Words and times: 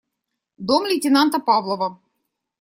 Дом 0.71 0.83
лейтенанта 0.91 1.37
Павлова. 1.51 1.89